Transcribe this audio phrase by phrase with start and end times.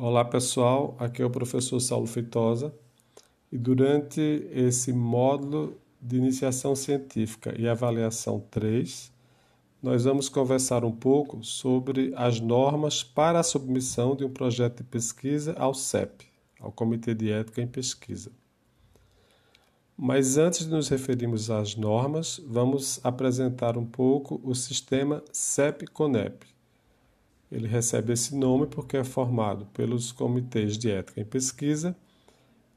[0.00, 2.72] Olá pessoal, aqui é o professor Saulo Feitosa
[3.50, 4.20] e durante
[4.52, 9.12] esse módulo de iniciação científica e avaliação 3,
[9.82, 14.84] nós vamos conversar um pouco sobre as normas para a submissão de um projeto de
[14.84, 16.26] pesquisa ao CEP,
[16.60, 18.30] ao Comitê de Ética em Pesquisa.
[19.96, 26.57] Mas antes de nos referirmos às normas, vamos apresentar um pouco o sistema CEP-CONEP
[27.50, 31.96] ele recebe esse nome porque é formado pelos comitês de ética em pesquisa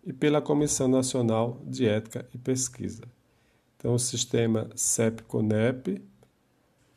[0.04, 3.04] e pela Comissão Nacional de Ética e Pesquisa.
[3.78, 6.02] Então, o sistema CEP-CONEP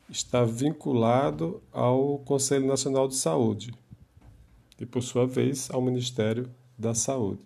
[0.09, 3.73] está vinculado ao Conselho Nacional de Saúde
[4.79, 7.43] e, por sua vez, ao Ministério da Saúde.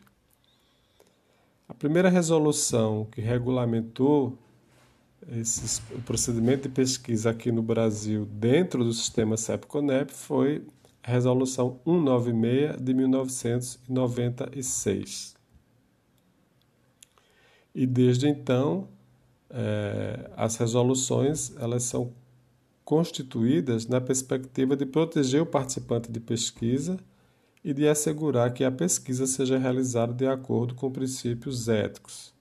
[1.69, 4.37] A primeira resolução que regulamentou
[5.27, 10.65] esses, o procedimento de pesquisa aqui no Brasil dentro do sistema CEP-CONEP foi
[11.03, 15.37] a Resolução 196 de 1996.
[17.75, 18.89] E desde então,
[19.51, 22.13] é, as resoluções elas são
[22.85, 26.99] constituídas na perspectiva de proteger o participante de pesquisa
[27.63, 32.33] e de assegurar que a pesquisa seja realizada de acordo com princípios éticos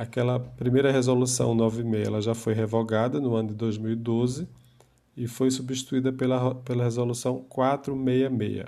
[0.00, 4.48] Aquela primeira resolução 96 ela já foi revogada no ano de 2012
[5.14, 8.64] e foi substituída pela, pela resolução 466.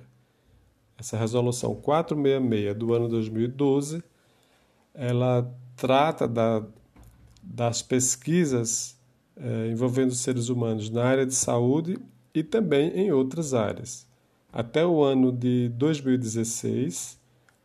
[0.98, 4.05] Essa resolução 466 do ano 2012
[4.92, 6.66] ela trata da,
[7.42, 9.00] das pesquisas
[9.34, 11.98] eh, envolvendo seres humanos na área de saúde
[12.34, 14.06] e também em outras áreas.
[14.52, 17.19] Até o ano de 2016,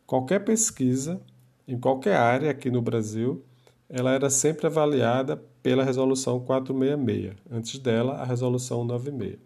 [0.06, 1.20] qualquer pesquisa
[1.66, 3.44] em qualquer área aqui no Brasil
[3.88, 9.38] ela era sempre avaliada pela Resolução 466, antes dela, a Resolução 96.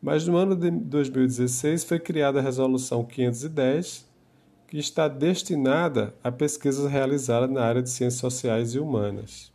[0.00, 4.06] Mas no ano de 2016 foi criada a Resolução 510,
[4.66, 9.52] que está destinada a pesquisas realizadas na área de ciências sociais e humanas.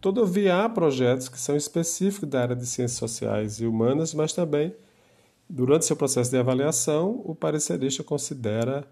[0.00, 4.74] Todavia, há projetos que são específicos da área de ciências sociais e humanas, mas também,
[5.48, 8.86] durante seu processo de avaliação, o parecerista considera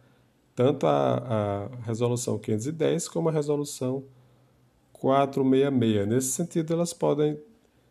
[0.56, 4.02] tanto a, a resolução 510 como a resolução
[4.94, 6.08] 466.
[6.08, 7.38] Nesse sentido, elas podem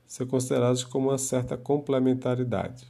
[0.08, 2.88] ser consideradas como uma certa complementaridade.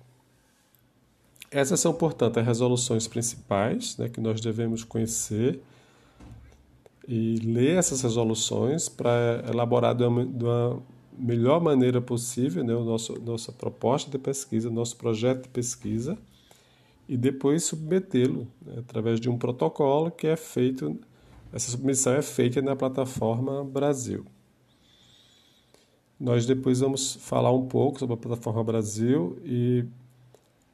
[1.52, 5.62] Essas são, portanto, as resoluções principais né, que nós devemos conhecer
[7.08, 10.82] e ler essas resoluções para elaborar de uma, de uma,
[11.18, 16.18] melhor maneira possível né, o nosso, nossa proposta de pesquisa, nosso projeto de pesquisa
[17.08, 21.00] e depois submetê-lo né, através de um protocolo que é feito,
[21.54, 24.26] essa submissão é feita na plataforma Brasil.
[26.20, 29.86] Nós depois vamos falar um pouco sobre a plataforma Brasil e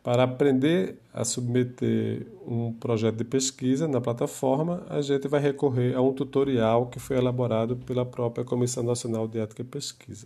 [0.04, 6.02] para aprender a submeter um projeto de pesquisa na plataforma, a gente vai recorrer a
[6.02, 10.26] um tutorial que foi elaborado pela própria Comissão Nacional de Ética e Pesquisa.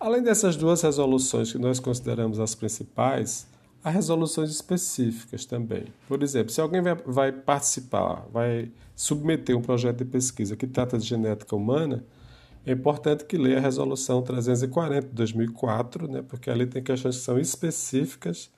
[0.00, 3.46] Além dessas duas resoluções que nós consideramos as principais,
[3.88, 5.86] Há resoluções específicas também.
[6.06, 10.98] Por exemplo, se alguém vai, vai participar, vai submeter um projeto de pesquisa que trata
[10.98, 12.04] de genética humana,
[12.66, 17.22] é importante que leia a Resolução 340 de 2004, né, porque ali tem questões que
[17.22, 18.50] são específicas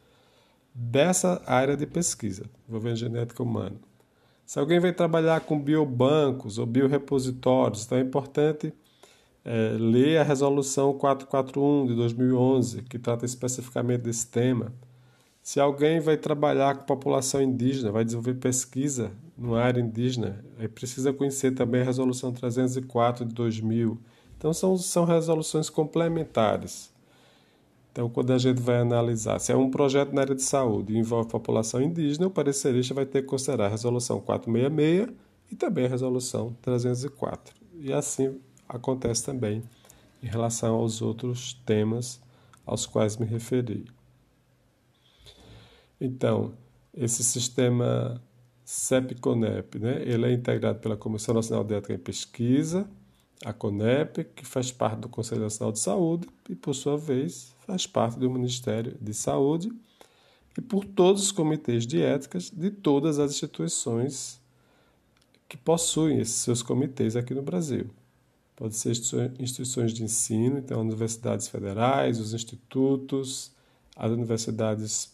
[0.75, 3.77] dessa área de pesquisa, envolvendo genética humana.
[4.45, 8.75] Se alguém vai trabalhar com biobancos ou biorepositórios, então é importante
[9.45, 14.73] é, ler a Resolução 441 de 2011, que trata especificamente desse tema.
[15.43, 21.13] Se alguém vai trabalhar com população indígena, vai desenvolver pesquisa numa área indígena, aí precisa
[21.13, 23.99] conhecer também a Resolução 304 de 2000.
[24.37, 26.93] Então, são, são resoluções complementares.
[27.91, 30.99] Então, quando a gente vai analisar se é um projeto na área de saúde e
[30.99, 35.17] envolve população indígena, o parecerista vai ter que considerar a Resolução 466
[35.51, 37.55] e também a Resolução 304.
[37.81, 39.63] E assim acontece também
[40.23, 42.21] em relação aos outros temas
[42.65, 43.87] aos quais me referi.
[46.01, 46.55] Então,
[46.95, 48.21] esse sistema
[48.65, 52.89] CEP-CONEP, né, ele é integrado pela Comissão Nacional de Ética em Pesquisa,
[53.45, 57.87] a CONEP, que faz parte do Conselho Nacional de Saúde e, por sua vez, faz
[57.87, 59.73] parte do Ministério de Saúde
[60.57, 64.41] e por todos os comitês de éticas de todas as instituições
[65.49, 67.91] que possuem esses seus comitês aqui no Brasil.
[68.55, 68.93] Pode ser
[69.39, 73.53] instituições de ensino, então universidades federais, os institutos,
[73.97, 75.13] as universidades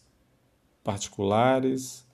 [0.87, 2.07] particulares,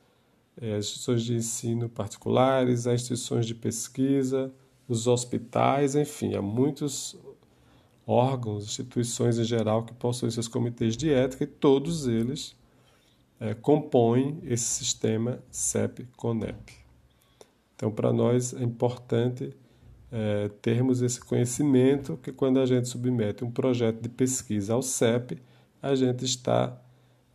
[0.58, 4.50] é, as instituições de ensino particulares, as instituições de pesquisa,
[4.88, 7.14] os hospitais, enfim, há muitos
[8.06, 12.56] órgãos, instituições em geral que possuem seus comitês de ética e todos eles
[13.38, 16.72] é, compõem esse sistema CEP-CONEP.
[17.76, 19.54] Então, para nós é importante
[20.10, 25.42] é, termos esse conhecimento que quando a gente submete um projeto de pesquisa ao CEP,
[25.82, 26.81] a gente está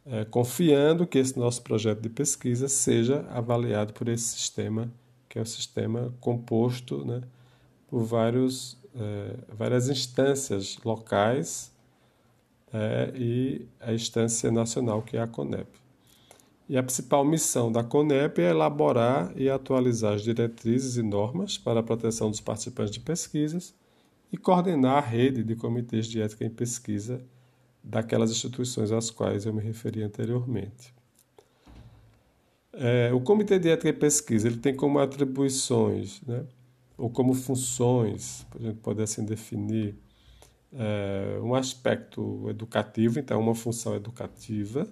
[0.10, 4.92] é, confiando que esse nosso projeto de pesquisa seja avaliado por esse sistema,
[5.28, 7.22] que é um sistema composto né,
[7.88, 11.72] por vários, é, várias instâncias locais
[12.74, 15.68] é, e a instância nacional, que é a CONEP.
[16.70, 21.80] E a principal missão da CONEP é elaborar e atualizar as diretrizes e normas para
[21.80, 23.74] a proteção dos participantes de pesquisas
[24.32, 27.22] e coordenar a rede de comitês de ética em pesquisa
[27.88, 30.94] daquelas instituições às quais eu me referi anteriormente.
[32.74, 36.46] É, o Comitê de Ética e Pesquisa ele tem como atribuições, né,
[36.98, 39.96] ou como funções, a gente pode assim definir,
[40.74, 44.88] é, um aspecto educativo, então uma função educativa,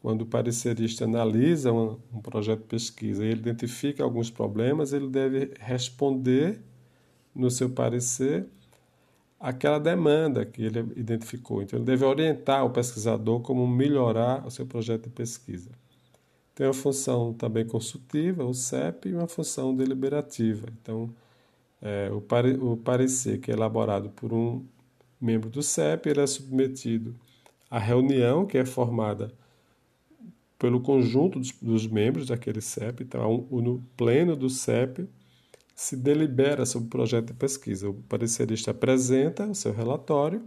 [0.00, 5.08] quando o parecerista analisa um, um projeto de pesquisa e ele identifica alguns problemas, ele
[5.08, 6.60] deve responder
[7.34, 8.46] no seu parecer
[9.40, 11.62] aquela demanda que ele identificou.
[11.62, 15.70] Então, ele deve orientar o pesquisador como melhorar o seu projeto de pesquisa.
[16.54, 20.68] Tem uma função também consultiva, o CEP, e uma função deliberativa.
[20.82, 21.08] Então,
[21.80, 24.62] é, o, pare, o parecer que é elaborado por um
[25.18, 27.16] membro do CEP, ele é submetido
[27.70, 29.32] à reunião que é formada
[30.58, 33.04] pelo conjunto dos, dos membros daquele CEP.
[33.04, 35.08] Então, no pleno do CEP,
[35.80, 37.88] se delibera sobre o projeto de pesquisa.
[37.88, 40.42] O parecerista apresenta o seu relatório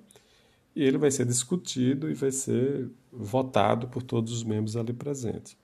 [0.75, 5.57] e ele vai ser discutido e vai ser votado por todos os membros ali presentes.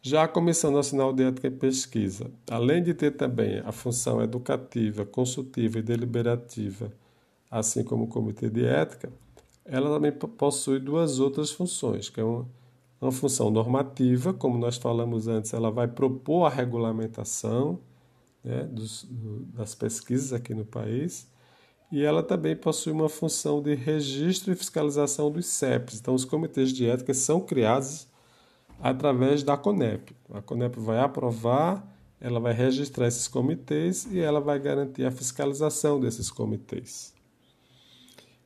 [0.00, 5.04] Já a Comissão Nacional de Ética e Pesquisa, além de ter também a função educativa,
[5.04, 6.90] consultiva e deliberativa,
[7.50, 9.12] assim como o Comitê de Ética,
[9.62, 12.48] ela também possui duas outras funções, que é uma,
[12.98, 17.78] uma função normativa, como nós falamos antes, ela vai propor a regulamentação
[18.42, 19.06] né, dos,
[19.54, 21.28] das pesquisas aqui no país,
[21.92, 25.98] e ela também possui uma função de registro e fiscalização dos CEPs.
[25.98, 28.06] Então, os comitês de ética são criados
[28.80, 30.14] através da CONEP.
[30.32, 31.84] A CONEP vai aprovar,
[32.20, 37.12] ela vai registrar esses comitês e ela vai garantir a fiscalização desses comitês.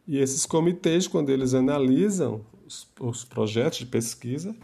[0.06, 4.56] E esses comitês, quando eles analisam os, os projetos de pesquisa,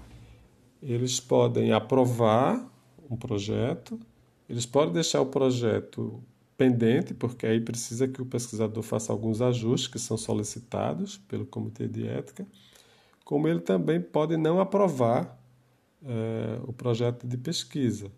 [0.82, 2.66] eles podem aprovar
[3.10, 3.98] um projeto
[4.50, 6.20] eles podem deixar o projeto
[6.58, 11.86] pendente, porque aí precisa que o pesquisador faça alguns ajustes que são solicitados pelo Comitê
[11.86, 12.44] de Ética,
[13.24, 15.40] como ele também pode não aprovar
[16.04, 18.10] é, o projeto de pesquisa.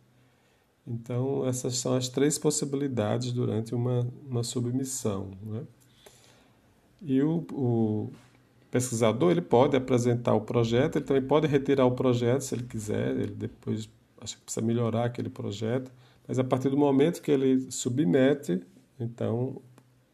[0.87, 5.31] Então, essas são as três possibilidades durante uma, uma submissão.
[5.43, 5.63] Né?
[7.03, 8.11] E o, o
[8.71, 13.11] pesquisador ele pode apresentar o projeto, ele também pode retirar o projeto se ele quiser,
[13.11, 13.87] ele depois
[14.19, 15.93] acha que precisa melhorar aquele projeto.
[16.27, 18.63] Mas a partir do momento que ele submete,
[18.99, 19.61] então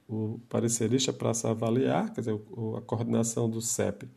[0.08, 2.40] o parecerista passa a avaliar, quer dizer,
[2.76, 4.08] a coordenação do CEP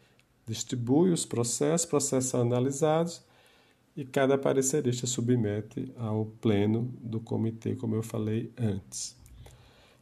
[0.46, 3.22] distribui os processos, processos analisados
[3.96, 9.20] e cada parecerista submete ao pleno do comitê, como eu falei antes.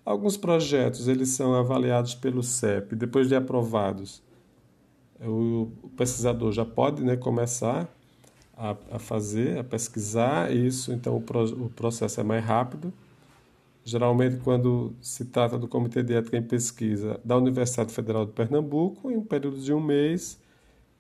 [0.05, 4.23] Alguns projetos eles são avaliados pelo CEP, depois de aprovados,
[5.21, 7.93] o pesquisador já pode né, começar
[8.59, 12.93] a, a fazer, a pesquisar isso, então o, pro, o processo é mais rápido.
[13.85, 19.09] Geralmente, quando se trata do Comitê de Ética em Pesquisa da Universidade Federal de Pernambuco,
[19.09, 20.37] em um período de um mês,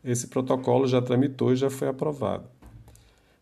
[0.03, 2.45] esse protocolo já tramitou e já foi aprovado.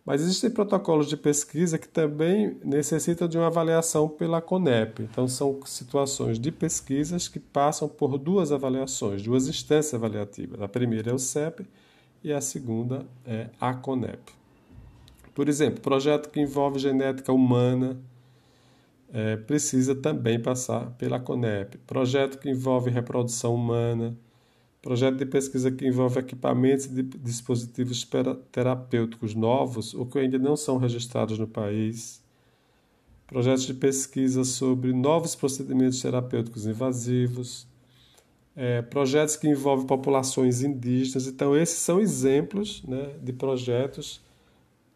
[0.04, 5.04] Mas existem protocolos de pesquisa que também necessitam de uma avaliação pela CONEP.
[5.04, 10.62] Então, são situações de pesquisas que passam por duas avaliações, duas instâncias avaliativas.
[10.62, 11.68] A primeira é o CEP
[12.28, 14.34] e a segunda é a CONEP.
[15.34, 17.98] Por exemplo, projeto que envolve genética humana
[19.14, 21.78] é, precisa também passar pela CONEP.
[21.80, 24.18] Projeto que envolve reprodução humana,
[24.82, 28.06] projeto de pesquisa que envolve equipamentos e dispositivos
[28.52, 32.22] terapêuticos novos ou que ainda não são registrados no país,
[33.26, 37.66] projetos de pesquisa sobre novos procedimentos terapêuticos invasivos,
[38.58, 41.28] é, projetos que envolvem populações indígenas.
[41.28, 44.20] Então, esses são exemplos né, de projetos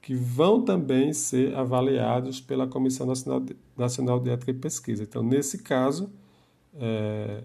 [0.02, 5.04] que vão também ser avaliados pela Comissão Nacional de, Nacional de Ética e Pesquisa.
[5.04, 6.12] Então, nesse caso,
[6.74, 7.44] é,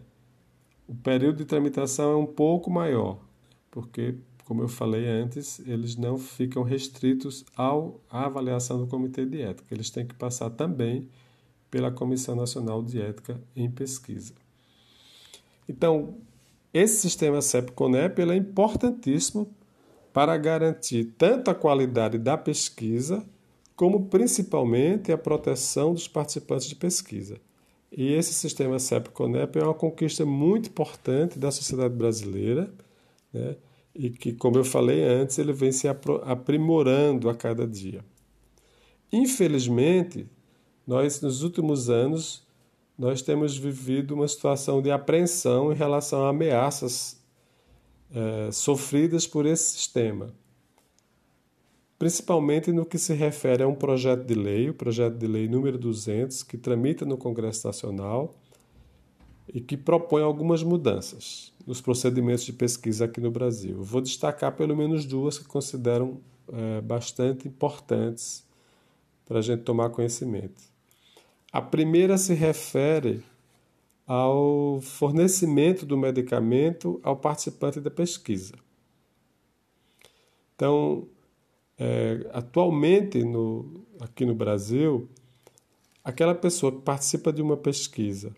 [0.88, 3.18] o período de tramitação é um pouco maior,
[3.70, 4.14] porque,
[4.46, 9.74] como eu falei antes, eles não ficam restritos ao, à avaliação do Comitê de Ética,
[9.74, 11.10] eles têm que passar também
[11.70, 14.32] pela Comissão Nacional de Ética em Pesquisa.
[15.68, 16.18] Então,
[16.72, 19.50] esse sistema CEP-CONEP é importantíssimo
[20.12, 23.24] para garantir tanto a qualidade da pesquisa,
[23.74, 27.38] como principalmente a proteção dos participantes de pesquisa.
[27.90, 32.72] E esse sistema CEP-CONEP é uma conquista muito importante da sociedade brasileira,
[33.32, 33.56] né?
[33.94, 38.04] e que, como eu falei antes, ele vem se aprimorando a cada dia.
[39.10, 40.28] Infelizmente,
[40.86, 42.45] nós nos últimos anos
[42.98, 47.20] nós temos vivido uma situação de apreensão em relação a ameaças
[48.14, 50.32] é, sofridas por esse sistema,
[51.98, 55.78] principalmente no que se refere a um projeto de lei, o projeto de lei número
[55.78, 58.34] 200, que tramita no Congresso Nacional
[59.52, 63.82] e que propõe algumas mudanças nos procedimentos de pesquisa aqui no Brasil.
[63.82, 66.20] vou destacar pelo menos duas que considero
[66.52, 68.46] é, bastante importantes
[69.26, 70.75] para a gente tomar conhecimento.
[71.56, 73.24] A primeira se refere
[74.06, 78.52] ao fornecimento do medicamento ao participante da pesquisa.
[80.54, 81.08] Então,
[81.78, 85.08] é, atualmente no, aqui no Brasil,
[86.04, 88.36] aquela pessoa que participa de uma pesquisa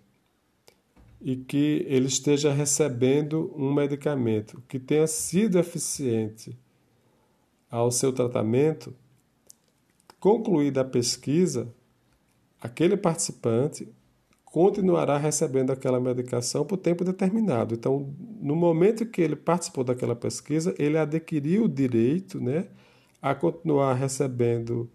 [1.21, 6.57] e que ele esteja recebendo um medicamento que tenha sido eficiente
[7.69, 8.95] ao seu tratamento,
[10.21, 11.75] concluída a pesquisa,
[12.61, 13.89] aquele participante
[14.45, 17.75] continuará recebendo aquela medicação por tempo determinado.
[17.75, 22.67] Então, no momento que ele participou daquela pesquisa, ele adquiriu o direito né,
[23.21, 24.91] a continuar recebendo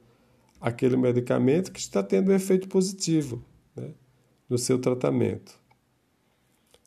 [0.59, 3.43] aquele medicamento que está tendo um efeito positivo
[3.75, 3.91] né,
[4.49, 5.53] no seu tratamento.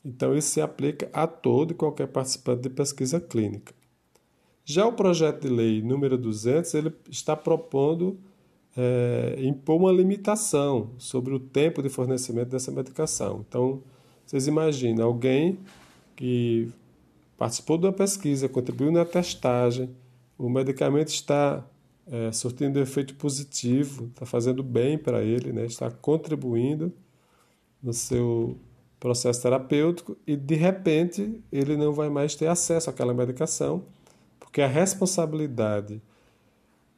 [0.03, 3.73] Então, isso se aplica a todo e qualquer participante de pesquisa clínica.
[4.65, 8.19] Já o projeto de lei número 200, ele está propondo
[8.77, 13.43] é, impor uma limitação sobre o tempo de fornecimento dessa medicação.
[13.47, 13.81] Então,
[14.23, 15.57] vocês imaginam alguém
[16.15, 16.69] que
[17.37, 19.89] participou de uma pesquisa, contribuiu na testagem,
[20.37, 21.65] o medicamento está
[22.05, 25.65] é, surtindo efeito positivo, está fazendo bem para ele, né?
[25.65, 26.93] está contribuindo
[27.81, 28.57] no seu
[28.99, 33.83] processo terapêutico e de repente ele não vai mais ter acesso àquela medicação,
[34.39, 36.01] porque a responsabilidade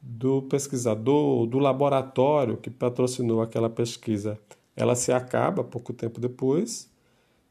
[0.02, 4.38] do pesquisador, do laboratório que patrocinou aquela pesquisa,
[4.74, 6.90] ela se acaba pouco tempo depois.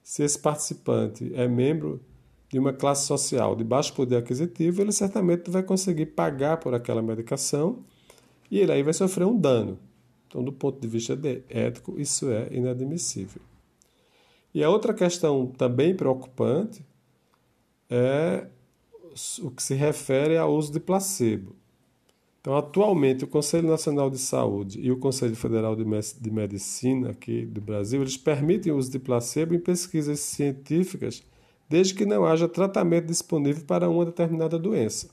[0.01, 2.01] Se esse participante é membro
[2.49, 7.01] de uma classe social de baixo poder aquisitivo, ele certamente vai conseguir pagar por aquela
[7.01, 7.83] medicação
[8.49, 9.77] e ele aí vai sofrer um dano.
[10.27, 13.41] Então, do ponto de vista de ético, isso é inadmissível.
[14.53, 16.83] E a outra questão também preocupante
[17.89, 18.47] é
[19.41, 21.55] o que se refere ao uso de placebo.
[22.49, 25.85] Então, atualmente, o Conselho Nacional de Saúde e o Conselho Federal de
[26.31, 31.23] Medicina aqui do Brasil, eles permitem o uso de placebo em pesquisas científicas,
[31.69, 35.11] desde que não haja tratamento disponível para uma determinada doença.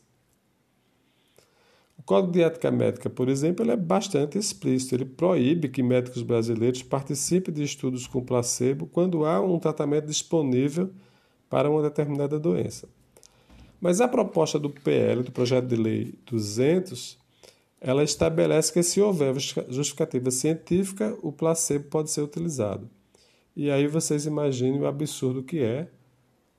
[1.99, 4.95] O Código de Ética Médica, por exemplo, é bastante explícito.
[4.95, 10.91] Ele proíbe que médicos brasileiros participem de estudos com placebo quando há um tratamento disponível
[11.51, 12.89] para uma determinada doença.
[13.79, 17.26] Mas a proposta do PL, do projeto de lei 200,
[17.87, 19.33] ela estabelece que se houver
[19.69, 22.91] justificativa científica, o placebo pode ser utilizado.
[23.55, 25.89] E aí vocês imaginem o absurdo que é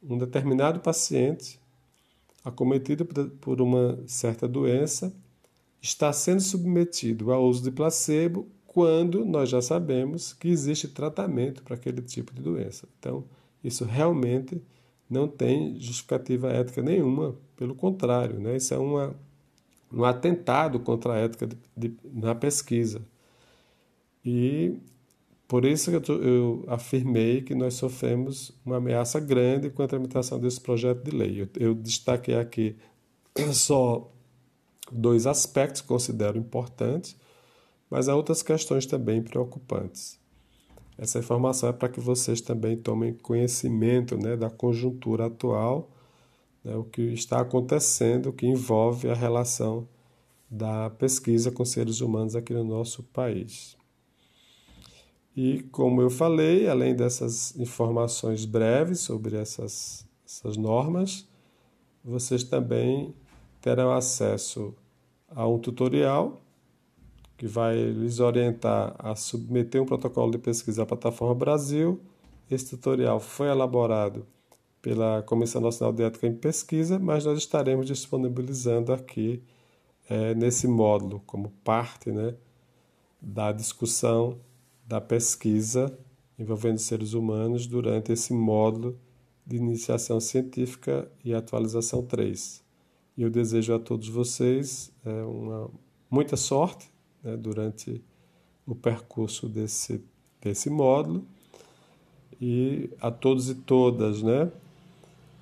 [0.01, 1.59] um determinado paciente
[2.45, 3.05] acometido
[3.41, 5.13] por uma certa doença
[5.81, 11.75] está sendo submetido ao uso de placebo quando nós já sabemos que existe tratamento para
[11.75, 12.87] aquele tipo de doença.
[12.97, 13.25] Então,
[13.61, 14.61] isso realmente
[15.09, 18.55] não tem justificativa ética nenhuma, pelo contrário, né?
[18.55, 19.13] isso é uma,
[19.91, 23.01] um atentado contra a ética de, de, na pesquisa.
[24.23, 24.79] E
[25.47, 30.59] por isso eu, eu, afirmei que nós sofremos uma ameaça grande com a tramitação desse
[30.59, 31.41] projeto de lei.
[31.41, 32.75] Eu, eu destaquei aqui
[33.53, 34.11] só
[34.91, 37.15] dois aspectos que considero importantes,
[37.89, 40.19] mas há outras questões também preocupantes.
[40.97, 45.91] Essa informação é para que vocês também tomem conhecimento né, da conjuntura atual,
[46.67, 49.87] né, o que está acontecendo, que envolve a relação
[50.51, 53.77] da pesquisa com seres humanos aqui no nosso país.
[55.35, 61.27] E como eu falei, além dessas informações breves sobre essas, essas normas,
[62.03, 63.15] vocês também
[63.61, 64.75] terão acesso
[65.29, 66.41] a um tutorial
[67.37, 72.01] que vai lhes orientar a submeter um protocolo de pesquisa à plataforma Brasil.
[72.49, 74.25] Esse tutorial foi elaborado
[74.87, 79.43] pela Comissão Nacional de Ética em Pesquisa, mas nós estaremos disponibilizando aqui
[80.09, 82.35] é, nesse módulo como parte né,
[83.21, 84.39] da discussão
[84.87, 85.93] da pesquisa
[86.39, 88.97] envolvendo seres humanos durante esse módulo
[89.45, 92.63] de iniciação científica e atualização 3.
[93.17, 95.69] E eu desejo a todos vocês é, uma,
[96.09, 96.89] muita sorte
[97.21, 98.01] né, durante
[98.65, 100.01] o percurso desse,
[100.39, 101.25] desse módulo.
[102.39, 104.49] E a todos e todas, né?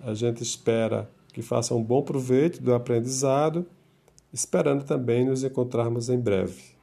[0.06, 3.66] A gente espera que façam um bom proveito do aprendizado,
[4.32, 6.75] esperando também nos encontrarmos em breve.